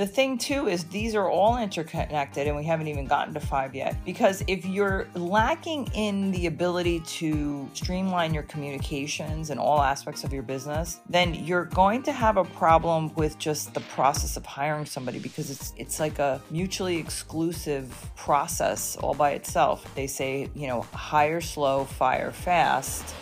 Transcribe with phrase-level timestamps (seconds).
[0.00, 3.74] The thing too is these are all interconnected and we haven't even gotten to five
[3.74, 4.02] yet.
[4.06, 10.32] Because if you're lacking in the ability to streamline your communications in all aspects of
[10.32, 14.86] your business, then you're going to have a problem with just the process of hiring
[14.86, 19.84] somebody because it's it's like a mutually exclusive process all by itself.
[19.94, 23.14] They say, you know, hire slow, fire fast.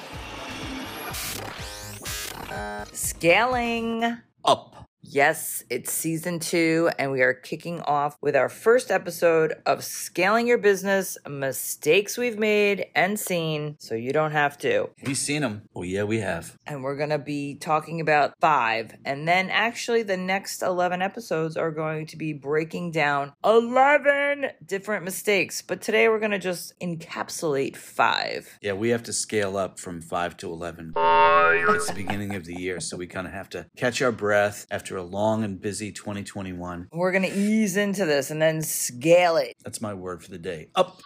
[2.93, 4.88] Scaling Up.
[5.11, 10.47] Yes, it's season two, and we are kicking off with our first episode of Scaling
[10.47, 14.91] Your Business Mistakes We've Made and Seen so you don't have to.
[15.07, 15.63] We've seen them.
[15.75, 16.59] Oh, yeah, we have.
[16.67, 18.93] And we're going to be talking about five.
[19.07, 25.07] And then actually, the next 11 episodes are going to be breaking down 11 different
[25.07, 25.63] mistakes.
[25.63, 28.59] But today, we're going to just encapsulate five.
[28.61, 30.93] Yeah, we have to scale up from 5 to 11.
[31.49, 34.67] It's the beginning of the year, so we kind of have to catch our breath
[34.71, 36.89] after a long and busy 2021.
[36.93, 39.57] We're going to ease into this and then scale it.
[39.65, 40.69] That's my word for the day.
[40.75, 41.01] Up.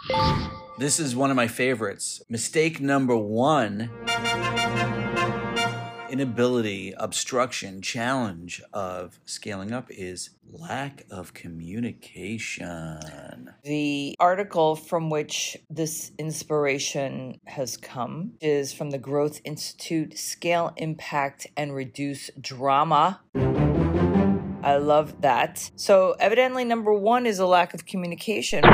[0.78, 2.22] This is one of my favorites.
[2.28, 3.90] Mistake number one
[6.12, 13.00] inability, obstruction, challenge of scaling up is lack of communication.
[13.64, 21.46] The article from which this inspiration has come is from the Growth Institute Scale Impact
[21.56, 23.22] and Reduce Drama.
[24.62, 25.70] I love that.
[25.76, 28.64] So, evidently, number one is a lack of communication,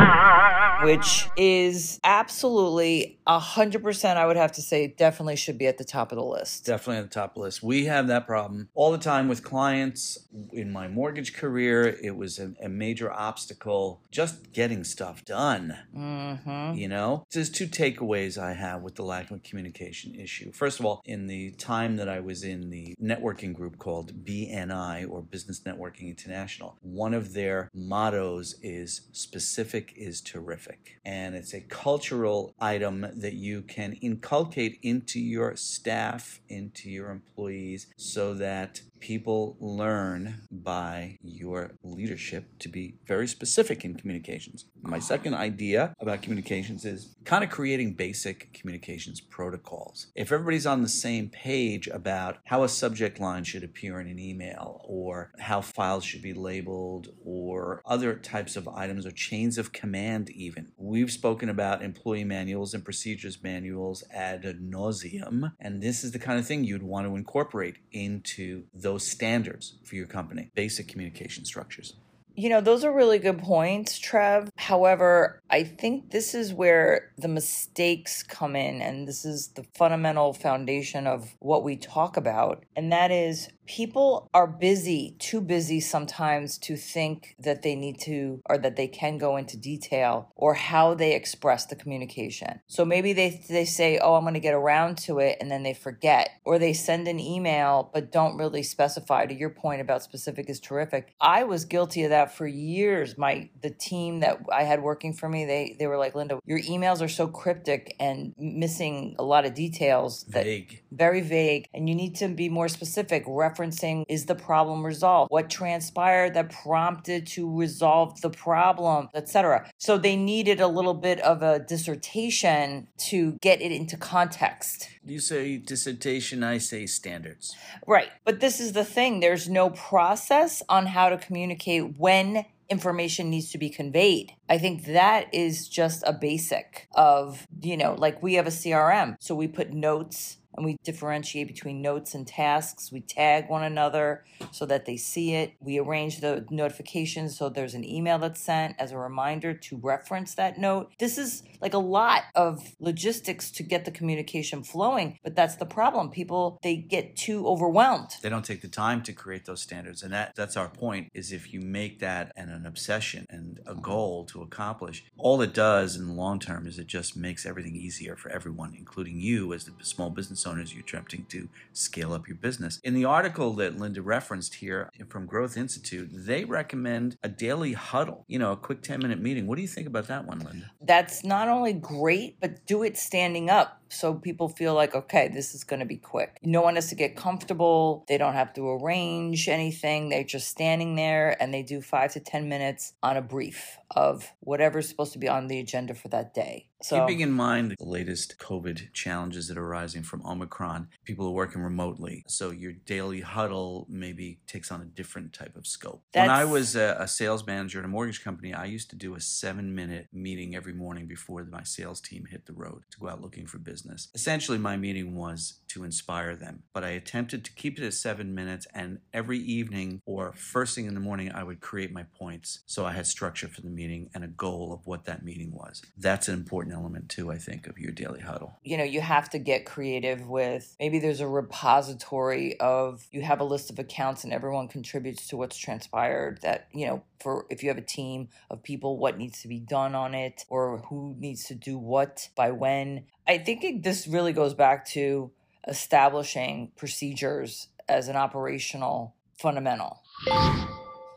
[0.83, 6.12] which is absolutely 100%, I would have to say, definitely should be at the top
[6.12, 6.65] of the list.
[6.65, 7.62] Definitely on the top of the list.
[7.62, 10.19] We have that problem all the time with clients.
[10.53, 15.77] In my mortgage career, it was a, a major obstacle just getting stuff done.
[15.93, 20.53] hmm You know, there's two takeaways I have with the lack of communication issue.
[20.53, 25.09] First of all, in the time that I was in the networking group called BNI
[25.09, 31.01] or Business Networking International, one of their mottos is specific is terrific.
[31.05, 37.87] And it's a cultural item that you can inculcate into your staff, into your employees,
[37.97, 44.66] so that people learn by your leadership to be very specific in communications.
[44.82, 50.08] My second idea about communications is kind of creating basic communications protocols.
[50.14, 54.19] If everybody's on the same page about how a subject line should appear in an
[54.19, 59.72] email or how files should be labeled or other types of items or chains of
[59.72, 60.72] command even.
[60.76, 66.38] We've spoken about employee manuals and procedures manuals ad nauseum and this is the kind
[66.38, 70.50] of thing you'd want to incorporate into those standards for your company.
[70.54, 71.93] Basic communication structures.
[72.34, 74.49] You know, those are really good points, Trev.
[74.56, 80.32] However, I think this is where the mistakes come in, and this is the fundamental
[80.32, 82.65] foundation of what we talk about.
[82.76, 88.41] And that is people are busy, too busy sometimes to think that they need to
[88.49, 92.61] or that they can go into detail or how they express the communication.
[92.67, 95.62] So maybe they, they say, Oh, I'm going to get around to it, and then
[95.62, 99.27] they forget, or they send an email but don't really specify.
[99.27, 101.15] To your point about specific is terrific.
[101.21, 103.19] I was guilty of that for years.
[103.19, 106.61] My the team that I had working for me, they they were like, Linda, your
[106.61, 110.83] emails are so cryptic and missing a lot of details that Vague.
[110.91, 113.25] very vague and you need to be more specific
[113.58, 115.30] referencing is the problem resolved?
[115.30, 121.20] What transpired that prompted to resolve the problem etc so they needed a little bit
[121.20, 124.88] of a dissertation to get it into context.
[125.04, 127.56] You say dissertation, I say standards.
[127.86, 133.30] right but this is the thing there's no process on how to communicate when information
[133.30, 134.32] needs to be conveyed.
[134.48, 139.16] I think that is just a basic of you know like we have a crm
[139.20, 142.91] so we put notes and we differentiate between notes and tasks.
[142.92, 145.52] We tag one another so that they see it.
[145.60, 150.34] We arrange the notifications so there's an email that's sent as a reminder to reference
[150.34, 150.91] that note.
[150.98, 155.66] This is like a lot of logistics to get the communication flowing, but that's the
[155.66, 156.10] problem.
[156.10, 158.10] People they get too overwhelmed.
[158.20, 160.02] They don't take the time to create those standards.
[160.02, 163.76] And that that's our point is if you make that an, an obsession and a
[163.76, 167.76] goal to accomplish, all it does in the long term is it just makes everything
[167.76, 172.27] easier for everyone, including you as the small business owners you're attempting to scale up
[172.27, 172.81] your business.
[172.85, 178.25] In the article that Linda referenced here from Growth Institute, they recommend a daily huddle,
[178.29, 179.47] you know, a quick 10 minute meeting.
[179.47, 180.71] What do you think about that one, Linda?
[180.89, 185.55] that's not only great, but do it standing up so people feel like, okay, this
[185.55, 186.38] is going to be quick.
[186.43, 188.05] No one has to get comfortable.
[188.08, 190.08] They don't have to arrange anything.
[190.08, 194.32] They're just standing there and they do five to 10 minutes on a brief of
[194.40, 196.69] whatever's supposed to be on the agenda for that day.
[196.81, 201.32] So, keeping in mind the latest COVID challenges that are arising from Omicron, people are
[201.32, 202.23] working remotely.
[202.29, 206.05] So your daily huddle maybe takes on a different type of scope.
[206.12, 209.17] When I was a, a sales manager at a mortgage company, I used to do
[209.17, 213.08] a seven minute meeting every morning before my sales team hit the road to go
[213.08, 213.77] out looking for business.
[214.14, 218.34] Essentially, my meeting was to inspire them, but I attempted to keep it at seven
[218.34, 218.66] minutes.
[218.75, 222.60] And every evening or first thing in the morning, I would create my points.
[222.66, 225.82] So I had structure for the meeting and a goal of what that meeting was.
[225.96, 228.58] That's an important element too, I think, of your daily huddle.
[228.64, 233.40] You know, you have to get creative with maybe there's a repository of you have
[233.40, 237.62] a list of accounts and everyone contributes to what's transpired that, you know, for if
[237.62, 241.14] you have a team of people, what needs to be done on it or who
[241.19, 243.04] needs to do what by when.
[243.28, 245.30] I think it, this really goes back to
[245.69, 250.00] establishing procedures as an operational fundamental.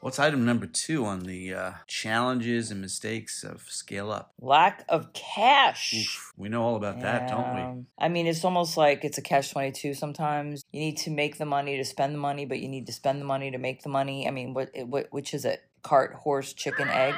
[0.01, 4.33] What's item number two on the uh, challenges and mistakes of scale up?
[4.41, 5.93] Lack of cash.
[5.93, 7.03] Oof, we know all about yeah.
[7.03, 7.85] that, don't we?
[7.99, 10.65] I mean, it's almost like it's a cash 22 sometimes.
[10.71, 13.21] You need to make the money to spend the money, but you need to spend
[13.21, 14.27] the money to make the money.
[14.27, 15.63] I mean, what, what which is it?
[15.83, 17.15] Cart, horse, chicken, egg?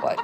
[0.00, 0.18] What?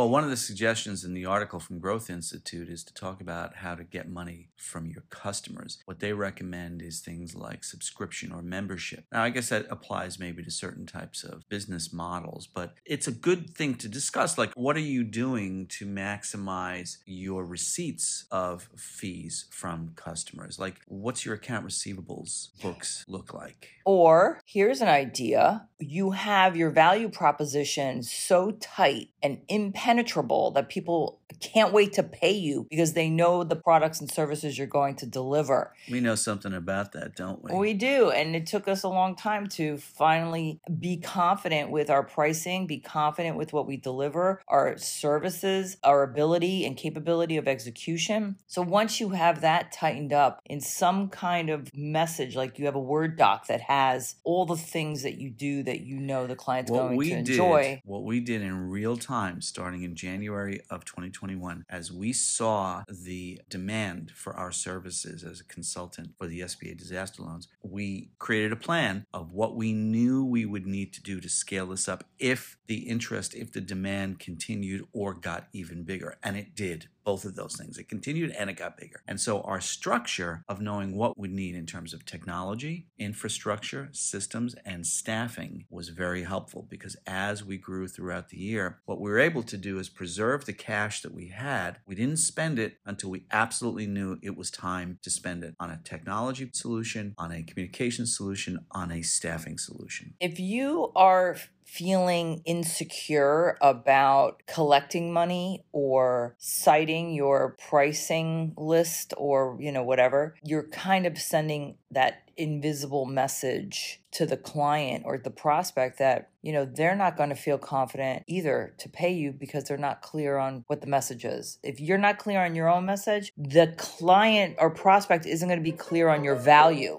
[0.00, 3.56] Well, one of the suggestions in the article from Growth Institute is to talk about
[3.56, 5.76] how to get money from your customers.
[5.84, 9.04] What they recommend is things like subscription or membership.
[9.12, 13.12] Now, I guess that applies maybe to certain types of business models, but it's a
[13.12, 14.38] good thing to discuss.
[14.38, 20.58] Like, what are you doing to maximize your receipts of fees from customers?
[20.58, 23.68] Like, what's your account receivables books look like?
[23.84, 31.19] Or here's an idea you have your value proposition so tight and impenetrable that people
[31.38, 35.06] can't wait to pay you because they know the products and services you're going to
[35.06, 35.72] deliver.
[35.90, 37.56] We know something about that, don't we?
[37.56, 38.10] We do.
[38.10, 42.78] And it took us a long time to finally be confident with our pricing, be
[42.78, 48.36] confident with what we deliver, our services, our ability and capability of execution.
[48.46, 52.74] So once you have that tightened up in some kind of message, like you have
[52.74, 56.36] a Word doc that has all the things that you do that you know the
[56.36, 57.44] client's what going to enjoy.
[57.44, 61.64] What we did, what we did in real time starting in January of 2020 2021
[61.68, 67.22] as we saw the demand for our services as a consultant for the SBA disaster
[67.22, 67.48] loans.
[67.62, 71.66] We created a plan of what we knew we would need to do to scale
[71.66, 76.16] this up if the interest, if the demand continued or got even bigger.
[76.22, 77.76] And it did both of those things.
[77.76, 79.02] It continued and it got bigger.
[79.08, 84.54] And so our structure of knowing what we need in terms of technology, infrastructure, systems,
[84.64, 89.18] and staffing was very helpful because as we grew throughout the year, what we were
[89.18, 91.78] able to do is preserve the cash that we had.
[91.84, 95.68] We didn't spend it until we absolutely knew it was time to spend it on
[95.68, 100.14] a technology solution, on a communication solution, on a staffing solution.
[100.20, 101.36] If you are
[101.70, 110.66] feeling insecure about collecting money or citing your pricing list or you know whatever you're
[110.70, 116.64] kind of sending that invisible message to the client or the prospect that you know
[116.64, 120.64] they're not going to feel confident either to pay you because they're not clear on
[120.66, 124.70] what the message is if you're not clear on your own message the client or
[124.70, 126.98] prospect isn't going to be clear on your value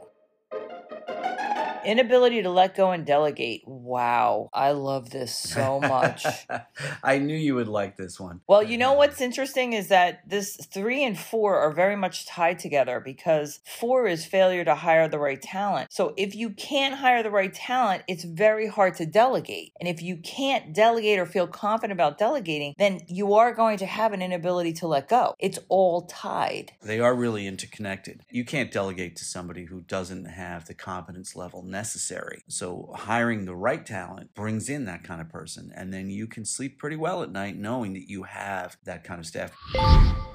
[1.84, 3.64] Inability to let go and delegate.
[3.92, 4.50] Wow.
[4.54, 6.26] I love this so much.
[7.04, 8.40] I knew you would like this one.
[8.48, 12.58] Well, you know what's interesting is that this three and four are very much tied
[12.58, 15.92] together because four is failure to hire the right talent.
[15.92, 19.74] So if you can't hire the right talent, it's very hard to delegate.
[19.82, 23.86] And if you can't delegate or feel confident about delegating, then you are going to
[23.86, 25.36] have an inability to let go.
[25.38, 26.72] It's all tied.
[26.82, 28.22] They are really interconnected.
[28.30, 32.44] You can't delegate to somebody who doesn't have the competence level necessary.
[32.48, 36.46] So hiring the right talent brings in that kind of person, and then you can
[36.46, 39.52] sleep pretty well at night knowing that you have that kind of staff.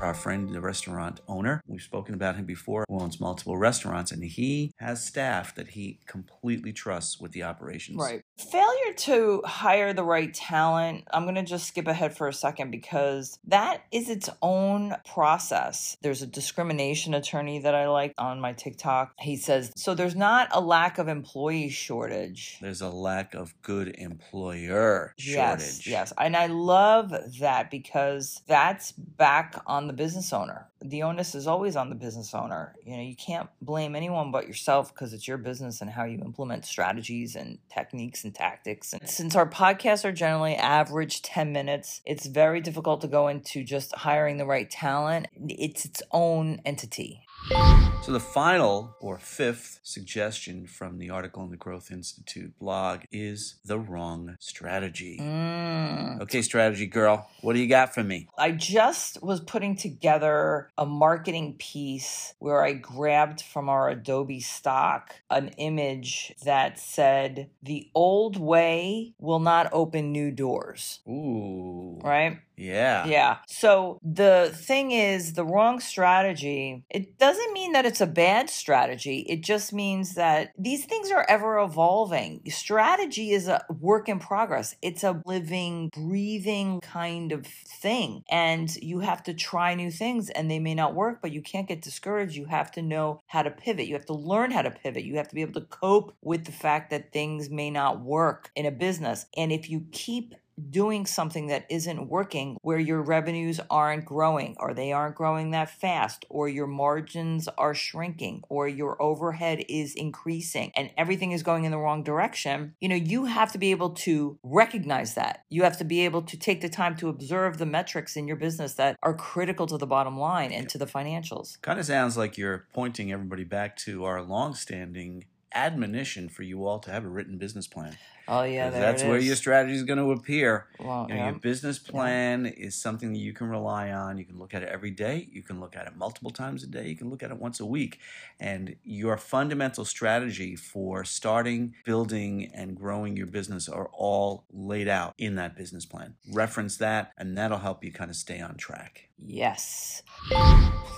[0.01, 4.23] Our friend, the restaurant owner, we've spoken about him before, who owns multiple restaurants, and
[4.23, 7.99] he has staff that he completely trusts with the operations.
[7.99, 8.23] Right.
[8.37, 12.71] Failure to hire the right talent, I'm going to just skip ahead for a second
[12.71, 15.97] because that is its own process.
[16.03, 19.13] There's a discrimination attorney that I like on my TikTok.
[19.19, 22.59] He says, so there's not a lack of employee shortage.
[22.61, 25.87] There's a lack of good employer Yes, shortage.
[25.87, 26.13] yes.
[26.19, 30.69] And I love that because that's back on the business owner.
[30.83, 32.75] The onus is always on the business owner.
[32.85, 36.19] You know, you can't blame anyone but yourself because it's your business and how you
[36.19, 38.93] implement strategies and techniques and tactics.
[38.93, 43.65] And since our podcasts are generally average 10 minutes, it's very difficult to go into
[43.65, 45.27] just hiring the right talent.
[45.49, 47.23] It's its own entity.
[47.49, 53.57] So, the final or fifth suggestion from the article in the Growth Institute blog is
[53.65, 55.19] the wrong strategy.
[55.21, 56.21] Mm.
[56.23, 58.29] Okay, strategy girl, what do you got for me?
[58.39, 65.17] I just was putting together a marketing piece where I grabbed from our Adobe stock
[65.31, 71.01] an image that said, The old way will not open new doors.
[71.09, 71.99] Ooh.
[72.03, 72.39] Right?
[72.57, 73.07] Yeah.
[73.07, 73.37] Yeah.
[73.49, 79.19] So the thing is, the wrong strategy, it doesn't mean that it's a bad strategy.
[79.29, 82.41] It just means that these things are ever evolving.
[82.49, 88.23] Strategy is a work in progress, it's a living, breathing kind of thing.
[88.31, 91.69] And you have to try new things and they may not work, but you can't
[91.69, 92.37] get discouraged.
[92.37, 93.87] You have to know how to pivot.
[93.87, 95.05] You have to learn how to pivot.
[95.05, 98.51] You have to be able to cope with the fact that things may not work
[98.57, 99.27] in a business.
[99.37, 100.35] And if you keep
[100.71, 105.71] doing something that isn't working where your revenues aren't growing or they aren't growing that
[105.71, 111.65] fast or your margins are shrinking or your overhead is increasing and everything is going
[111.65, 115.45] in the wrong direction you know you have to be able to recognize that.
[115.49, 118.37] You have to be able to take the time to observe the metrics in your
[118.37, 121.61] business that are critical to the bottom line and to the financials.
[121.63, 126.79] Kind of sounds like you're pointing everybody back to our long-standing admonition for you all
[126.81, 127.97] to have a written business plan.
[128.29, 130.67] Oh yeah, that's where your strategy is going to appear.
[130.79, 131.31] well, You know, yeah.
[131.31, 134.19] Your business plan is something that you can rely on.
[134.19, 135.29] You can look at it every day.
[135.31, 136.89] You can look at it multiple times a day.
[136.89, 137.99] You can look at it once a week.
[138.41, 145.15] And your fundamental strategy for starting, building, and growing your business are all laid out
[145.19, 146.15] in that business plan.
[146.33, 149.09] Reference that, and that'll help you kind of stay on track.
[149.19, 150.03] Yes.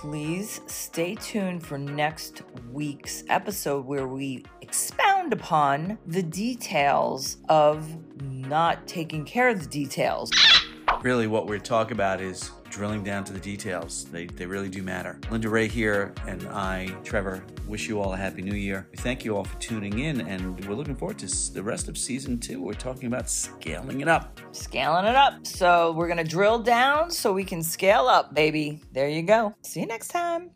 [0.01, 4.43] Please stay tuned for next week's episode where we
[5.29, 7.87] expound upon the details of
[8.21, 10.31] not taking care of the details.
[11.01, 14.05] Really, what we're talking about is drilling down to the details.
[14.05, 15.19] They, they really do matter.
[15.31, 18.87] Linda Ray here, and I, Trevor, wish you all a happy new year.
[18.91, 21.97] We thank you all for tuning in, and we're looking forward to the rest of
[21.97, 22.61] season two.
[22.61, 24.39] We're talking about scaling it up.
[24.51, 25.45] Scaling it up.
[25.47, 28.81] So we're going to drill down so we can scale up, baby.
[28.91, 29.55] There you go.
[29.63, 30.51] See you next time.